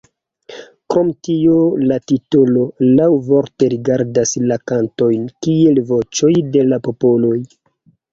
[0.91, 1.57] Krom tio
[1.89, 2.63] la titolo
[2.99, 7.37] laŭvorte rigardas la kantojn kiel voĉoj de la popoloj.